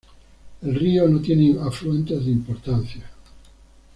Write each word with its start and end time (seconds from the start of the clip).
El 0.63 0.73
río 0.73 1.07
no 1.07 1.21
tiene 1.21 1.55
afluentes 1.61 2.25
de 2.25 2.31
importancia. 2.31 3.05